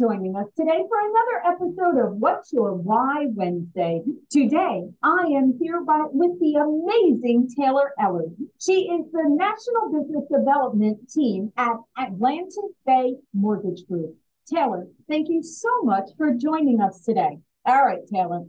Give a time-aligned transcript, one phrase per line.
[0.00, 4.00] joining us today for another episode of What's Your Why Wednesday.
[4.30, 8.34] Today, I am here by, with the amazing Taylor Ellard.
[8.58, 14.16] She is the National Business Development Team at Atlantic Bay Mortgage Group.
[14.50, 17.38] Taylor, thank you so much for joining us today.
[17.66, 18.44] All right, Taylor.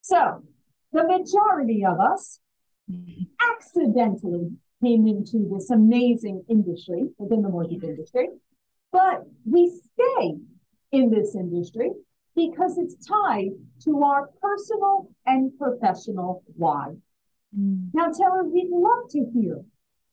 [0.00, 0.42] So,
[0.92, 2.40] the majority of us
[3.40, 8.26] accidentally came into this amazing industry within the mortgage industry,
[8.90, 9.72] but we
[11.00, 11.90] in this industry
[12.36, 13.50] because it's tied
[13.84, 16.94] to our personal and professional why.
[17.58, 17.88] Mm.
[17.92, 19.62] Now, Taylor, we'd love to hear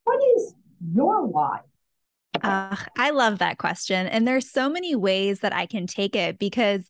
[0.03, 0.55] what is
[0.93, 1.59] your why?
[2.41, 4.07] Uh, I love that question.
[4.07, 6.89] And there's so many ways that I can take it because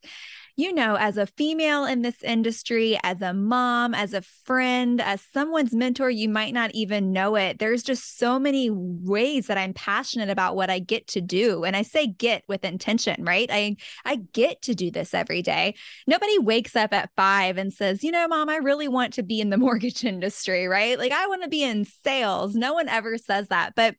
[0.58, 5.22] you know, as a female in this industry, as a mom, as a friend, as
[5.32, 7.60] someone's mentor, you might not even know it.
[7.60, 11.64] There's just so many ways that I'm passionate about what I get to do.
[11.64, 13.48] And I say get with intention, right?
[13.52, 15.76] I I get to do this every day.
[16.08, 19.40] Nobody wakes up at 5 and says, "You know, mom, I really want to be
[19.40, 20.98] in the mortgage industry," right?
[20.98, 22.56] Like I want to be in sales.
[22.56, 23.76] No one ever says that.
[23.76, 23.96] But,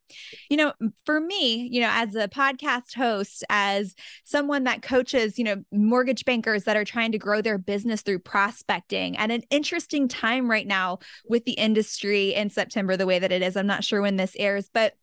[0.49, 0.73] you know,
[1.05, 6.25] for me, you know, as a podcast host, as someone that coaches, you know, mortgage
[6.57, 10.99] that are trying to grow their business through prospecting and an interesting time right now
[11.27, 13.55] with the industry in September, the way that it is.
[13.55, 14.93] I'm not sure when this airs, but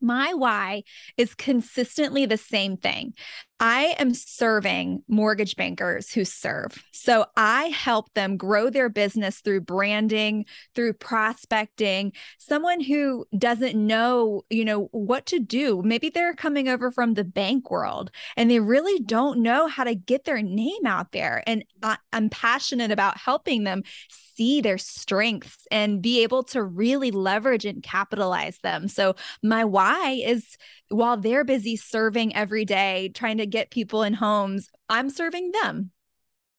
[0.00, 0.84] my why
[1.16, 3.14] is consistently the same thing.
[3.60, 6.82] I am serving mortgage bankers who serve.
[6.92, 12.12] So I help them grow their business through branding, through prospecting.
[12.38, 15.82] Someone who doesn't know, you know, what to do.
[15.84, 19.94] Maybe they're coming over from the bank world and they really don't know how to
[19.94, 21.42] get their name out there.
[21.46, 27.10] And I, am passionate about helping them see their strengths and be able to really
[27.10, 28.86] leverage and capitalize them.
[28.86, 30.56] So my why is
[30.90, 35.90] while they're busy serving every day, trying to get people in homes, I'm serving them.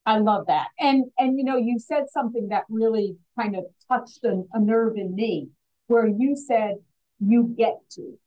[0.06, 0.68] I love that.
[0.80, 4.96] And and you know, you said something that really kind of touched a, a nerve
[4.98, 5.50] in me
[5.88, 6.76] where you said
[7.20, 8.18] you get to.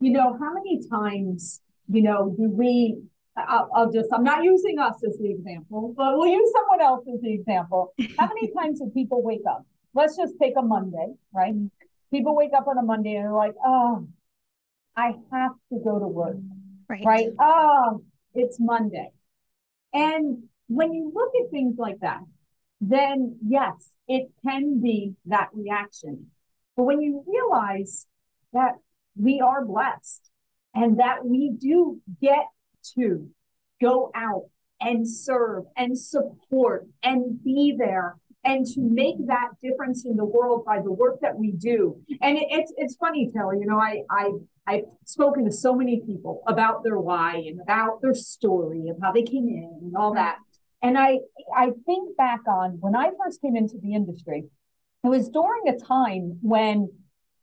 [0.00, 2.98] You know, how many times, you know, do we
[3.36, 7.04] I'll, I'll, just, I'm not using us as the example, but we'll use someone else
[7.12, 7.92] as the example.
[8.18, 9.66] How many times do people wake up?
[9.94, 11.54] Let's just take a Monday, right?
[11.54, 11.66] Mm-hmm.
[12.10, 14.08] People wake up on a Monday and they're like, oh,
[14.96, 16.36] I have to go to work.
[16.88, 17.04] Right.
[17.04, 17.28] Right.
[17.38, 18.02] Oh,
[18.34, 19.10] it's Monday.
[19.92, 22.20] And when you look at things like that,
[22.80, 26.30] then yes, it can be that reaction.
[26.76, 28.06] But when you realize
[28.52, 28.74] that
[29.16, 30.30] we are blessed
[30.74, 32.46] and that we do get
[32.96, 33.28] to
[33.80, 34.44] go out
[34.80, 40.64] and serve and support and be there and to make that difference in the world
[40.64, 42.00] by the work that we do.
[42.20, 43.56] And it, it's it's funny, Taylor.
[43.56, 44.30] You know, I I
[44.66, 49.12] I've spoken to so many people about their why and about their story of how
[49.12, 50.38] they came in and all that.
[50.82, 51.20] And I
[51.54, 54.44] I think back on when I first came into the industry,
[55.04, 56.90] it was during a time when,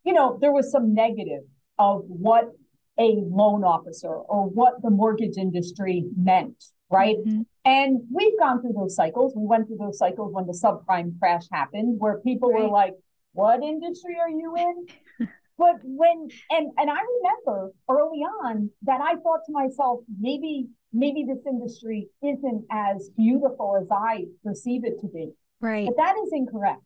[0.03, 1.43] you know, there was some negative
[1.79, 2.51] of what
[2.99, 7.17] a loan officer or what the mortgage industry meant, right?
[7.17, 7.41] Mm-hmm.
[7.65, 9.33] And we've gone through those cycles.
[9.35, 12.63] We went through those cycles when the subprime crash happened, where people right.
[12.63, 12.93] were like,
[13.31, 15.27] "What industry are you in?"
[15.63, 21.25] But when and and I remember early on that I thought to myself, maybe maybe
[21.27, 25.31] this industry isn't as beautiful as I perceive it to be.
[25.61, 25.87] Right.
[25.87, 26.81] But that is incorrect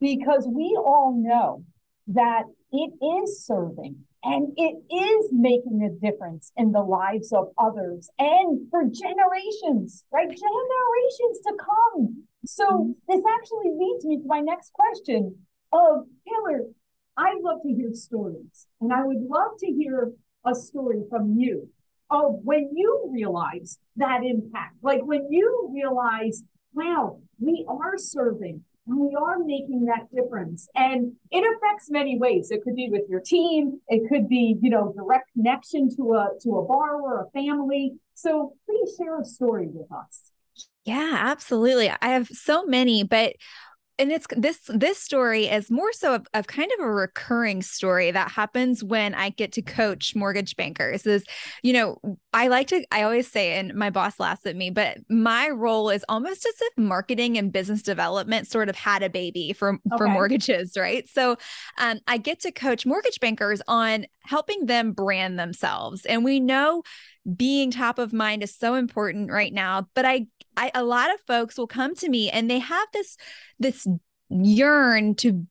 [0.00, 1.64] because we all know
[2.08, 2.92] that it
[3.24, 8.82] is serving and it is making a difference in the lives of others and for
[8.84, 10.28] generations, right?
[10.28, 12.24] Generations to come.
[12.44, 12.90] So mm-hmm.
[13.08, 15.36] this actually leads me to my next question
[15.72, 16.64] of Taylor.
[17.16, 20.12] I'd love to hear stories, and I would love to hear
[20.44, 21.68] a story from you
[22.10, 28.98] of when you realize that impact, like when you realize, wow, we are serving and
[29.00, 30.68] we are making that difference.
[30.74, 32.50] And it affects many ways.
[32.50, 36.28] It could be with your team, it could be, you know, direct connection to a
[36.42, 37.94] to a borrower, a family.
[38.14, 40.30] So please share a story with us.
[40.84, 41.90] Yeah, absolutely.
[41.90, 43.34] I have so many, but
[43.98, 48.10] and it's this this story is more so of, of, kind of a recurring story
[48.10, 51.24] that happens when i get to coach mortgage bankers is
[51.62, 51.98] you know
[52.32, 55.90] i like to i always say and my boss laughs at me but my role
[55.90, 59.96] is almost as if marketing and business development sort of had a baby for okay.
[59.96, 61.36] for mortgages right so
[61.78, 66.82] um, i get to coach mortgage bankers on helping them brand themselves and we know
[67.36, 70.26] being top of mind is so important right now but i
[70.56, 73.16] I, a lot of folks will come to me and they have this
[73.58, 73.85] this
[74.28, 75.46] yearn to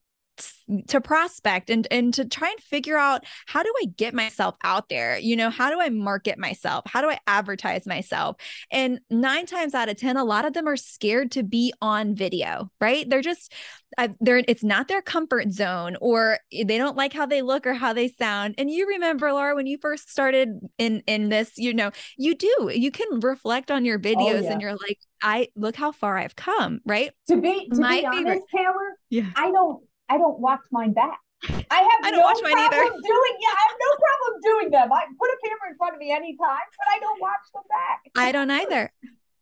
[0.88, 4.88] to prospect and and to try and figure out how do I get myself out
[4.88, 5.18] there?
[5.18, 6.84] You know, how do I market myself?
[6.86, 8.36] How do I advertise myself?
[8.70, 12.14] And 9 times out of 10 a lot of them are scared to be on
[12.14, 13.08] video, right?
[13.08, 13.52] They're just
[13.98, 17.74] uh, they're it's not their comfort zone or they don't like how they look or
[17.74, 18.54] how they sound.
[18.58, 22.70] And you remember Laura when you first started in in this, you know, you do.
[22.74, 24.52] You can reflect on your oh, videos oh, yeah.
[24.52, 27.12] and you're like, I look how far I've come, right?
[27.28, 29.30] To be to My be favorite, honest, Taylor, yeah.
[29.34, 31.18] I don't I don't watch mine back.
[31.44, 32.76] I have I don't no watch mine either.
[32.76, 34.92] doing yeah, I have no problem doing them.
[34.92, 38.10] I put a camera in front of me anytime, but I don't watch them back.
[38.16, 38.90] I don't either.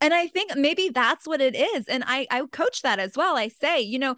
[0.01, 1.87] And I think maybe that's what it is.
[1.87, 3.37] And I I coach that as well.
[3.37, 4.17] I say, you know,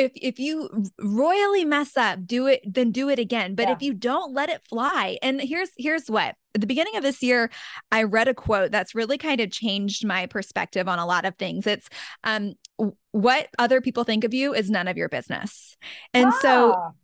[0.00, 0.68] if if you
[0.98, 3.74] royally mess up do it then do it again but yeah.
[3.74, 7.22] if you don't let it fly and here's here's what at the beginning of this
[7.22, 7.50] year
[7.92, 11.36] i read a quote that's really kind of changed my perspective on a lot of
[11.36, 11.88] things it's
[12.24, 12.54] um
[13.12, 15.76] what other people think of you is none of your business
[16.14, 16.38] and ah.
[16.40, 16.94] so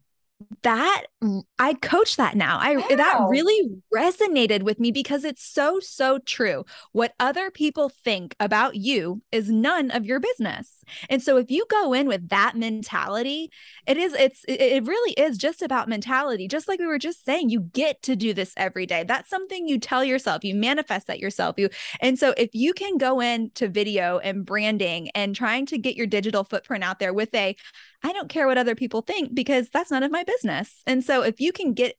[0.62, 2.58] that mm, I coach that now.
[2.60, 2.84] I wow.
[2.90, 6.64] that really resonated with me because it's so so true.
[6.92, 10.84] What other people think about you is none of your business.
[11.08, 13.50] And so if you go in with that mentality,
[13.86, 16.48] it is it's it really is just about mentality.
[16.48, 19.04] Just like we were just saying, you get to do this every day.
[19.04, 21.56] That's something you tell yourself, you manifest that yourself.
[21.58, 25.96] You and so if you can go into video and branding and trying to get
[25.96, 27.56] your digital footprint out there with a
[28.02, 30.82] I don't care what other people think because that's none of my business.
[30.86, 31.96] And so if you can get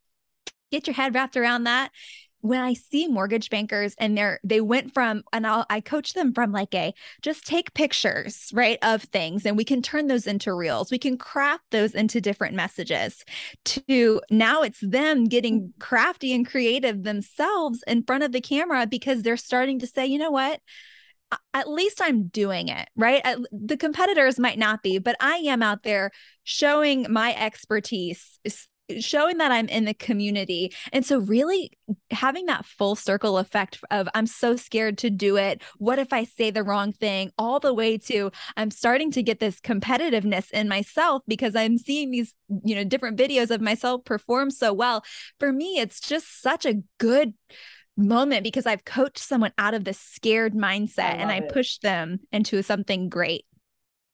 [0.71, 1.91] get your head wrapped around that,
[2.41, 6.33] when I see mortgage bankers and they're they went from and I'll I coach them
[6.33, 10.53] from like a just take pictures, right, of things and we can turn those into
[10.53, 10.91] reels.
[10.91, 13.23] We can craft those into different messages
[13.65, 19.23] to now it's them getting crafty and creative themselves in front of the camera because
[19.23, 20.61] they're starting to say, you know what?
[21.53, 23.23] At least I'm doing it, right?
[23.51, 26.11] The competitors might not be, but I am out there
[26.43, 28.39] showing my expertise,
[28.99, 30.73] showing that I'm in the community.
[30.93, 31.71] And so, really
[32.11, 35.61] having that full circle effect of I'm so scared to do it.
[35.77, 37.31] What if I say the wrong thing?
[37.37, 42.11] All the way to I'm starting to get this competitiveness in myself because I'm seeing
[42.11, 42.33] these,
[42.63, 45.03] you know, different videos of myself perform so well.
[45.39, 47.33] For me, it's just such a good
[47.97, 51.51] moment because I've coached someone out of this scared mindset I and I it.
[51.51, 53.45] pushed them into something great.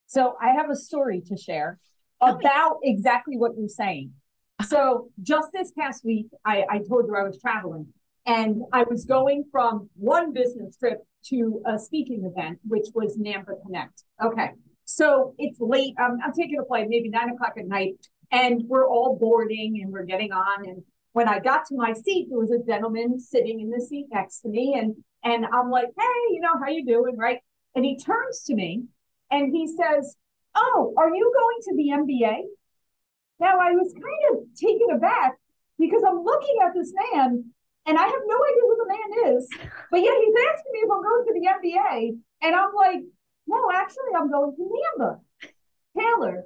[0.07, 1.79] So I have a story to share
[2.21, 2.91] Tell about me.
[2.91, 4.13] exactly what you're saying.
[4.59, 4.67] Uh-huh.
[4.67, 7.87] So just this past week, I, I told you I was traveling
[8.25, 13.61] and I was going from one business trip to a speaking event, which was NAMBA
[13.65, 14.03] Connect.
[14.23, 14.51] Okay.
[14.85, 15.95] So it's late.
[15.97, 17.95] I'm taking a flight, maybe nine o'clock at night,
[18.31, 20.67] and we're all boarding and we're getting on.
[20.67, 20.83] And
[21.13, 24.41] when I got to my seat, there was a gentleman sitting in the seat next
[24.41, 27.39] to me, and and I'm like, hey, you know, how you doing, right?
[27.75, 28.83] And he turns to me
[29.31, 30.17] and he says,
[30.55, 32.43] "Oh, are you going to the MBA?"
[33.39, 35.37] Now I was kind of taken aback
[35.79, 37.45] because I'm looking at this man
[37.85, 39.49] and I have no idea who the man is,
[39.91, 43.01] but yeah, he's asking me if I'm going to the MBA, and I'm like,
[43.45, 45.19] no, actually, I'm going to NAMBA.
[45.97, 46.45] Taylor,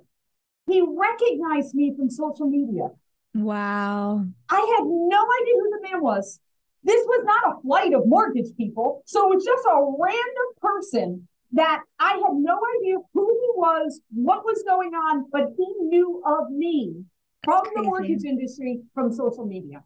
[0.68, 2.90] he recognized me from social media.
[3.33, 4.25] Wow.
[4.50, 6.39] I had no idea who the man was.
[6.83, 9.03] This was not a flight of mortgage people.
[9.06, 14.01] So it was just a random person that I had no idea who he was,
[14.13, 17.03] what was going on, but he knew of me
[17.44, 19.84] from the mortgage industry, from social media.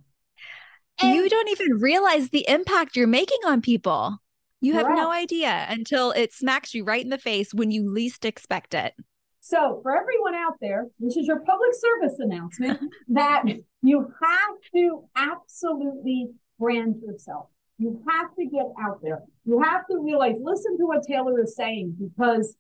[1.02, 4.18] And you don't even realize the impact you're making on people.
[4.60, 8.26] You have no idea until it smacks you right in the face when you least
[8.26, 8.94] expect it.
[9.44, 12.80] So, for everyone out there, this is your public service announcement
[13.10, 13.44] that
[13.82, 16.28] you have to absolutely
[16.60, 17.48] brand yourself.
[17.80, 19.24] You have to get out there.
[19.44, 22.56] You have to realize, listen to what Taylor is saying, because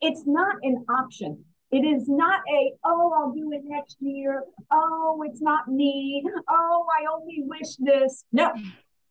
[0.00, 1.44] it's not an option.
[1.70, 4.42] It is not a, oh, I'll do it next year.
[4.72, 6.24] Oh, it's not me.
[6.48, 8.24] Oh, I only wish this.
[8.32, 8.54] No,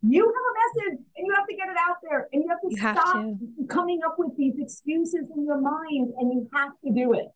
[0.03, 2.61] you have a message and you have to get it out there and you have
[2.61, 3.37] to you stop have to.
[3.69, 7.27] coming up with these excuses in your mind and you have to do it.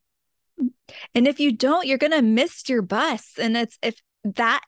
[1.15, 3.34] And if you don't, you're going to miss your bus.
[3.39, 4.62] And it's if that,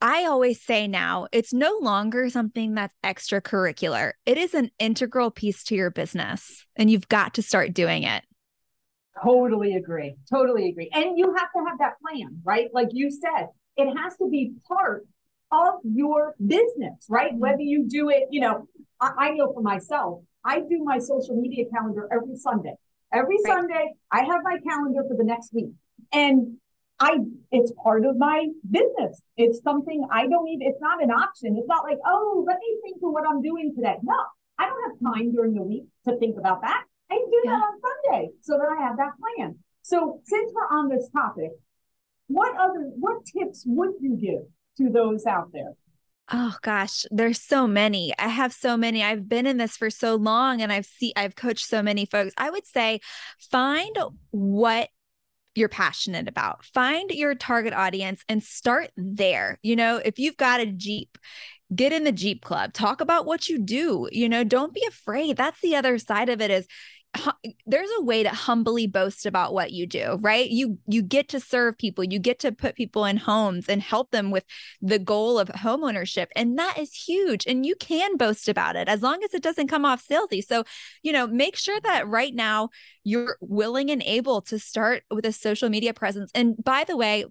[0.00, 4.12] I always say now, it's no longer something that's extracurricular.
[4.24, 8.24] It is an integral piece to your business and you've got to start doing it.
[9.22, 10.16] Totally agree.
[10.30, 10.90] Totally agree.
[10.92, 12.68] And you have to have that plan, right?
[12.72, 15.06] Like you said, it has to be part
[15.52, 17.30] of your business, right?
[17.30, 17.40] Mm-hmm.
[17.40, 18.66] Whether you do it, you know,
[19.00, 22.74] I, I, know for myself, I do my social media calendar every Sunday.
[23.12, 23.52] Every right.
[23.54, 25.70] Sunday, I have my calendar for the next week.
[26.12, 26.56] And
[26.98, 27.18] I
[27.50, 29.22] it's part of my business.
[29.36, 31.56] It's something I don't even it's not an option.
[31.58, 33.96] It's not like, oh, let me think of what I'm doing today.
[34.02, 34.14] No,
[34.58, 36.84] I don't have time during the week to think about that.
[37.10, 37.50] I do yeah.
[37.50, 39.58] that on Sunday so that I have that plan.
[39.82, 41.50] So since we're on this topic,
[42.28, 44.46] what other what tips would you give
[44.78, 45.74] to those out there?
[46.30, 48.14] Oh gosh, there's so many.
[48.18, 49.02] I have so many.
[49.02, 52.32] I've been in this for so long and I've seen I've coached so many folks.
[52.38, 53.00] I would say
[53.50, 53.94] find
[54.30, 54.88] what
[55.54, 56.64] you're passionate about.
[56.64, 59.58] Find your target audience and start there.
[59.62, 61.18] You know, if you've got a Jeep,
[61.74, 62.72] get in the Jeep club.
[62.72, 64.08] Talk about what you do.
[64.10, 65.36] You know, don't be afraid.
[65.36, 66.66] That's the other side of it is
[67.66, 70.48] there's a way to humbly boast about what you do right?
[70.50, 74.10] You you get to serve people you get to put people in homes and help
[74.10, 74.44] them with
[74.80, 78.88] the goal of home ownership and that is huge and you can boast about it
[78.88, 80.64] as long as it doesn't come off salesy so
[81.02, 82.70] you know make sure that right now
[83.04, 86.30] you're willing and able to start with a social media presence.
[86.34, 87.24] And by the way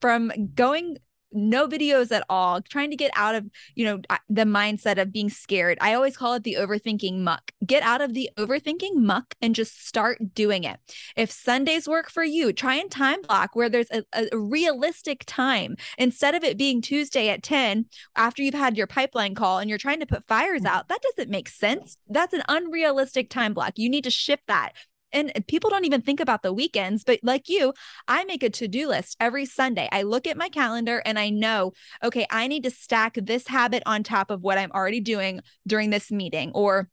[0.00, 0.98] from going
[1.36, 5.30] no videos at all, trying to get out of, you know, the mindset of being
[5.30, 5.78] scared.
[5.80, 7.52] I always call it the overthinking muck.
[7.64, 10.78] Get out of the overthinking muck and just start doing it.
[11.16, 15.76] If Sundays work for you, try and time block where there's a, a realistic time
[15.98, 19.78] instead of it being Tuesday at 10 after you've had your pipeline call and you're
[19.78, 20.68] trying to put fires mm.
[20.68, 20.88] out.
[20.88, 21.98] That doesn't make sense.
[22.08, 23.74] That's an unrealistic time block.
[23.76, 24.72] You need to shift that
[25.16, 27.72] and people don't even think about the weekends, but like you,
[28.06, 29.88] I make a to do list every Sunday.
[29.90, 31.72] I look at my calendar and I know,
[32.04, 35.90] okay, I need to stack this habit on top of what I'm already doing during
[35.90, 36.88] this meeting or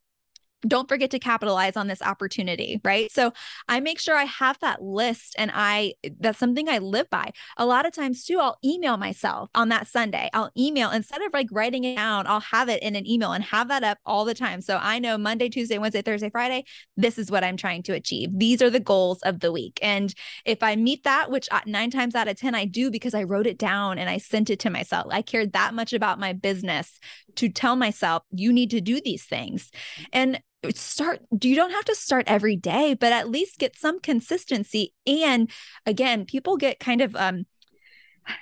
[0.67, 3.11] don't forget to capitalize on this opportunity, right?
[3.11, 3.33] So
[3.67, 7.31] I make sure I have that list and I that's something I live by.
[7.57, 10.29] A lot of times too, I'll email myself on that Sunday.
[10.33, 13.43] I'll email instead of like writing it down, I'll have it in an email and
[13.43, 14.61] have that up all the time.
[14.61, 16.65] So I know Monday, Tuesday, Wednesday, Thursday, Friday,
[16.97, 18.29] this is what I'm trying to achieve.
[18.33, 19.79] These are the goals of the week.
[19.81, 20.13] And
[20.45, 23.23] if I meet that, which uh, nine times out of 10 I do because I
[23.23, 25.07] wrote it down and I sent it to myself.
[25.11, 26.99] I cared that much about my business
[27.35, 29.71] to tell myself, you need to do these things.
[30.11, 30.39] And
[30.71, 34.93] start you don't have to start every day but at least get some consistency.
[35.05, 35.49] And
[35.85, 37.45] again people get kind of um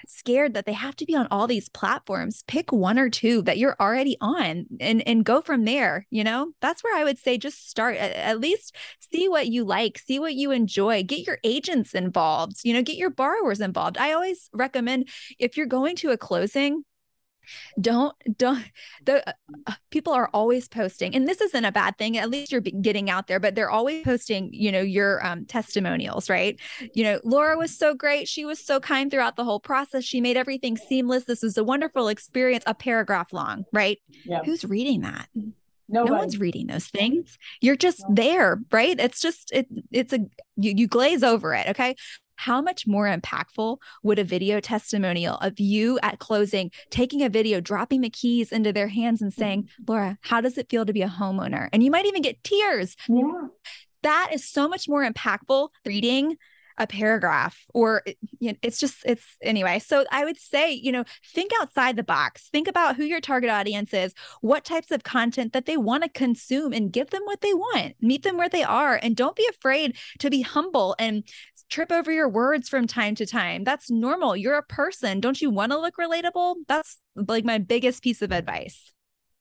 [0.06, 2.44] scared that they have to be on all these platforms.
[2.48, 6.52] Pick one or two that you're already on and and go from there you know?
[6.62, 10.20] That's where i would say just start at, at least see what you like see
[10.20, 13.98] what you enjoy get your agents involved you know get your borrowers involved.
[13.98, 15.10] I always recommend
[15.40, 16.84] if you're going to a closing
[17.80, 18.64] don't don't
[19.06, 19.28] the
[19.68, 23.10] uh, people are always posting and this isn't a bad thing at least you're getting
[23.10, 26.60] out there but they're always posting you know your um, testimonials right
[26.94, 30.22] you know laura was so great she was so kind throughout the whole process she
[30.22, 34.42] made everything seamless this was a wonderful experience a paragraph long right yeah.
[34.44, 35.28] who's reading that
[35.92, 36.12] Nobody.
[36.12, 37.38] No one's reading those things.
[37.60, 38.98] You're just there, right?
[38.98, 40.20] It's just it it's a
[40.56, 41.96] you, you glaze over it, okay?
[42.42, 47.62] How much more impactful would a video testimonial of you at closing taking a video,
[47.62, 49.84] dropping the keys into their hands and saying, mm-hmm.
[49.92, 51.70] Laura, how does it feel to be a homeowner?
[51.72, 52.96] And you might even get tears.
[53.08, 53.48] Yeah.
[54.02, 56.38] That is so much more impactful reading
[56.78, 58.04] a paragraph or
[58.40, 59.80] it's just it's anyway.
[59.80, 62.50] So i would say you know think outside the box.
[62.52, 66.10] Think about who your target audience is what types of content that they want to
[66.10, 69.48] consume and give them what they want meet them where they are and don't be
[69.50, 71.24] afraid to be humble and
[71.70, 73.64] trip over your words from time to time.
[73.64, 74.36] That's normal.
[74.36, 75.20] You're a person.
[75.20, 76.56] Don't you want to look relatable?
[76.68, 78.92] That's like my biggest piece of advice.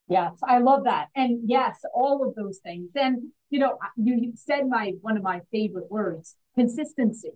[0.08, 1.08] Yes, I love that.
[1.14, 2.90] And yes, all of those things.
[2.94, 7.30] And you know, you said my one of my favorite words, consistency.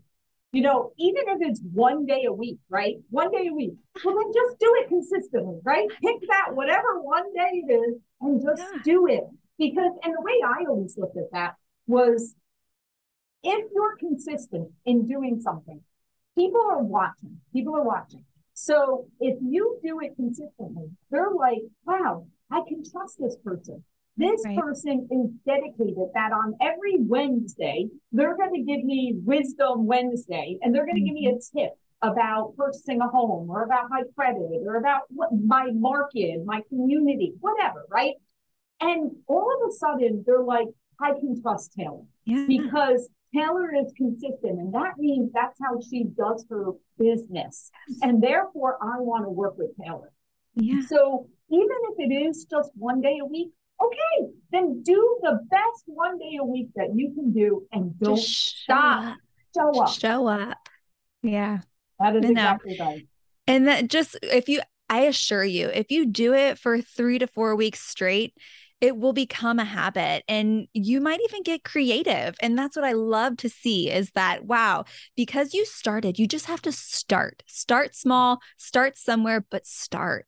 [0.53, 2.97] You know, even if it's one day a week, right?
[3.11, 3.75] One day a week.
[4.05, 5.89] Well, then just do it consistently, right?
[5.89, 8.83] Pick that whatever one day it is and just yeah.
[8.85, 9.25] do it.
[9.59, 11.55] Because and the way I always looked at that
[11.87, 12.35] was
[13.43, 15.81] if you're consistent in doing something,
[16.37, 17.41] people are watching.
[17.53, 18.25] People are watching.
[18.55, 23.83] So if you do it consistently, they're like, wow, I can trust this person.
[24.17, 24.59] This right.
[24.59, 30.75] person is dedicated that on every Wednesday, they're going to give me Wisdom Wednesday and
[30.75, 31.07] they're going to mm-hmm.
[31.07, 31.59] give me a mm-hmm.
[31.59, 36.61] tip about purchasing a home or about my credit or about what, my market, my
[36.69, 38.15] community, whatever, right?
[38.81, 40.69] And all of a sudden, they're like,
[41.01, 42.45] I can trust Taylor yeah.
[42.47, 44.61] because Taylor is consistent.
[44.61, 47.71] And that means that's how she does her business.
[48.03, 50.13] And therefore, I want to work with Taylor.
[50.55, 50.83] Yeah.
[50.87, 53.51] So even if it is just one day a week,
[53.83, 58.19] okay, then do the best one day a week that you can do and don't
[58.19, 59.17] stop.
[59.57, 59.89] Show up.
[59.91, 60.59] Show up.
[61.23, 61.61] Yeah.
[62.01, 63.07] That is exactly right.
[63.47, 67.27] And that just, if you, I assure you, if you do it for three to
[67.27, 68.35] four weeks straight,
[68.81, 72.93] it will become a habit and you might even get creative and that's what i
[72.93, 74.85] love to see is that wow
[75.17, 80.27] because you started you just have to start start small start somewhere but start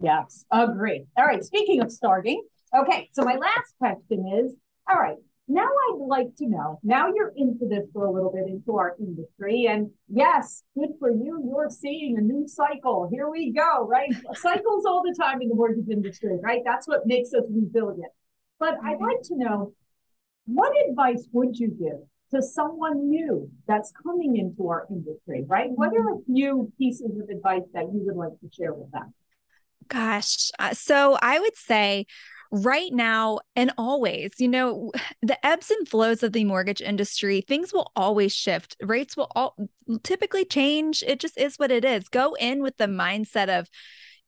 [0.00, 2.42] yes agree all right speaking of starting
[2.76, 4.54] okay so my last question is
[4.90, 5.16] all right
[5.48, 8.94] Now I'd like to know, now you're into this for a little bit into our
[8.98, 9.66] industry.
[9.68, 11.42] And yes, good for you.
[11.44, 13.08] You're seeing a new cycle.
[13.12, 14.10] Here we go, right?
[14.34, 16.62] Cycles all the time in the mortgage industry, right?
[16.64, 18.12] That's what makes us resilient.
[18.58, 19.04] But I'd mm-hmm.
[19.04, 19.72] like to know
[20.46, 22.00] what advice would you give
[22.32, 25.70] to someone new that's coming into our industry, right?
[25.70, 29.12] What are a few pieces of advice that you would like to share with them?
[29.88, 32.06] Gosh, uh, so I would say
[32.52, 34.92] right now and always, you know,
[35.22, 38.76] the ebbs and flows of the mortgage industry, things will always shift.
[38.80, 39.56] Rates will all
[40.04, 41.02] typically change.
[41.06, 42.08] It just is what it is.
[42.08, 43.68] Go in with the mindset of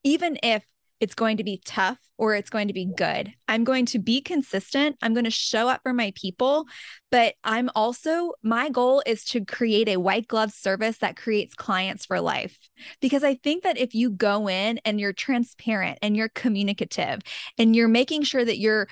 [0.02, 0.64] even if
[1.04, 3.30] it's going to be tough or it's going to be good.
[3.46, 4.96] I'm going to be consistent.
[5.02, 6.64] I'm going to show up for my people.
[7.10, 12.06] But I'm also, my goal is to create a white glove service that creates clients
[12.06, 12.58] for life.
[13.02, 17.20] Because I think that if you go in and you're transparent and you're communicative
[17.58, 18.88] and you're making sure that you're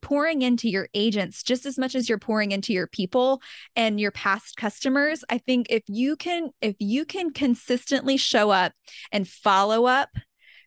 [0.00, 3.42] pouring into your agents just as much as you're pouring into your people
[3.76, 8.72] and your past customers, I think if you can, if you can consistently show up
[9.12, 10.08] and follow up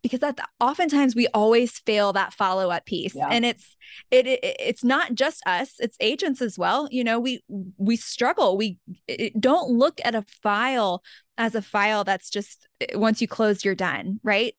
[0.06, 3.16] because that oftentimes we always fail that follow up piece.
[3.16, 3.28] Yeah.
[3.32, 3.76] and it's
[4.12, 6.88] it, it, it's not just us it's agents as well.
[6.92, 7.44] You know we
[7.78, 8.56] we struggle.
[8.56, 11.02] We it, don't look at a file
[11.40, 14.54] as a file that's just eh, once you close you're done right?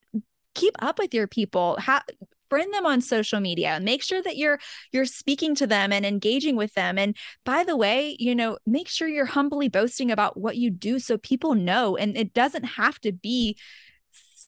[0.57, 1.77] Keep up with your people.
[1.77, 2.03] Have
[2.51, 3.79] friend them on social media.
[3.81, 4.59] Make sure that you're
[4.91, 6.99] you're speaking to them and engaging with them.
[6.99, 10.99] And by the way you know make sure you're humbly boasting about what you do
[10.99, 11.97] so people know.
[11.97, 13.57] And it doesn't have to be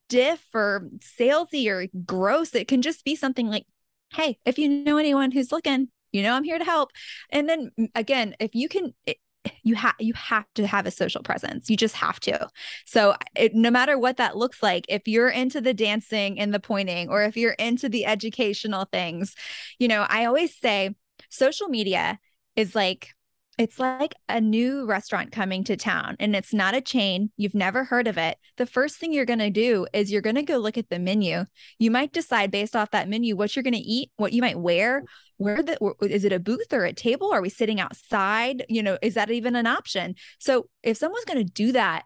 [0.08, 2.54] stiff or salesy or gross.
[2.54, 3.66] It can just be something like,
[4.14, 6.90] hey, if you know anyone who's looking, you know, I'm here to help.
[7.30, 9.18] And then again, if you can, it,
[9.62, 12.48] you have you have to have a social presence you just have to
[12.84, 16.52] so eh, it, no matter what that looks like if you're into the dancing and
[16.52, 19.34] the pointing or if you're into the educational things
[19.78, 20.94] you know i always say
[21.30, 22.18] social media
[22.56, 23.14] is like
[23.58, 27.30] it's like a new restaurant coming to town and it's not a chain.
[27.36, 28.38] You've never heard of it.
[28.56, 31.00] The first thing you're going to do is you're going to go look at the
[31.00, 31.44] menu.
[31.78, 34.59] You might decide based off that menu what you're going to eat, what you might
[34.59, 35.02] wear,
[35.38, 37.33] where the is it a booth or a table?
[37.33, 38.64] Are we sitting outside?
[38.68, 40.14] You know, is that even an option?
[40.38, 42.04] So if someone's going to do that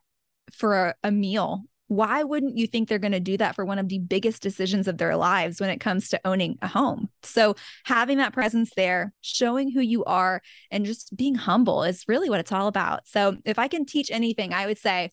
[0.53, 3.79] for a, a meal why wouldn't you think they're going to do that for one
[3.79, 7.09] of the biggest decisions of their lives when it comes to owning a home?
[7.23, 12.31] So, having that presence there, showing who you are, and just being humble is really
[12.31, 13.07] what it's all about.
[13.07, 15.13] So, if I can teach anything, I would say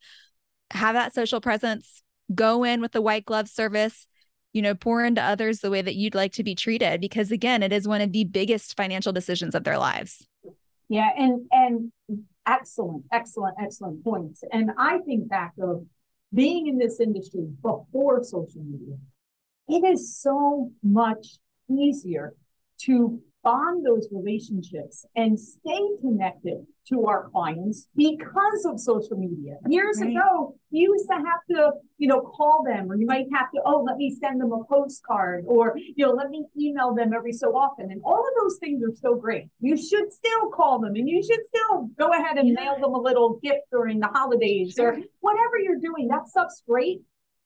[0.71, 2.01] have that social presence,
[2.33, 4.07] go in with the white glove service,
[4.53, 7.63] you know, pour into others the way that you'd like to be treated, because again,
[7.63, 10.25] it is one of the biggest financial decisions of their lives.
[10.87, 11.09] Yeah.
[11.15, 11.91] And, and,
[12.49, 14.43] excellent, excellent, excellent points.
[14.51, 15.85] And I think back of
[16.33, 18.97] being in this industry before social media,
[19.67, 21.39] it is so much
[21.69, 22.33] easier
[22.79, 29.55] to bond those relationships and stay connected to our clients because of social media.
[29.67, 30.09] Years right.
[30.09, 33.61] ago, you used to have to, you know, call them or you might have to,
[33.65, 37.33] oh, let me send them a postcard or, you know, let me email them every
[37.33, 37.91] so often.
[37.91, 39.47] And all of those things are so great.
[39.59, 42.55] You should still call them and you should still go ahead and yeah.
[42.55, 44.93] mail them a little gift during the holidays sure.
[44.93, 46.07] or whatever you're doing.
[46.07, 47.01] That stuff's great.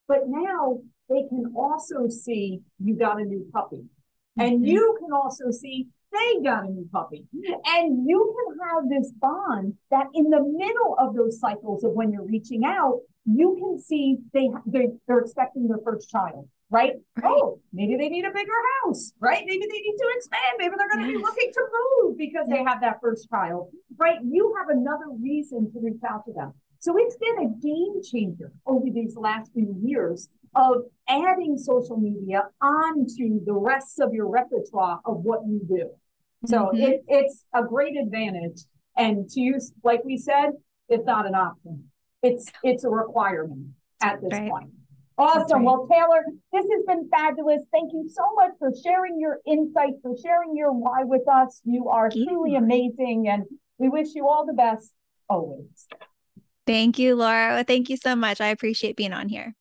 [0.07, 0.79] But now
[1.09, 3.85] they can also see you got a new puppy.
[4.37, 4.65] And mm-hmm.
[4.65, 7.25] you can also see they got a new puppy.
[7.65, 12.11] And you can have this bond that in the middle of those cycles of when
[12.11, 16.93] you're reaching out, you can see they they're, they're expecting their first child, right?
[17.17, 17.25] right?
[17.25, 18.51] Oh, maybe they need a bigger
[18.83, 19.43] house, right?
[19.45, 20.55] Maybe they need to expand.
[20.59, 21.17] Maybe they're going to yes.
[21.17, 24.17] be looking to move because they have that first child, right?
[24.23, 26.53] You have another reason to reach out to them.
[26.79, 32.43] So it's been a game changer over these last few years of adding social media
[32.61, 35.89] onto the rest of your repertoire of what you do.
[36.45, 36.81] So mm-hmm.
[36.81, 38.61] it, it's a great advantage.
[38.97, 40.51] And to use, like we said,
[40.89, 41.85] it's not an option.
[42.21, 43.69] It's it's a requirement
[44.01, 44.49] at this right.
[44.49, 44.69] point.
[45.17, 45.59] Awesome.
[45.59, 45.65] Right.
[45.65, 47.61] Well, Taylor, this has been fabulous.
[47.71, 51.61] Thank you so much for sharing your insights, for sharing your why with us.
[51.63, 52.57] You are Thank truly you.
[52.57, 53.43] amazing, and
[53.77, 54.91] we wish you all the best
[55.29, 55.87] always.
[56.65, 57.63] Thank you, Laura.
[57.63, 58.41] Thank you so much.
[58.41, 59.55] I appreciate being on here.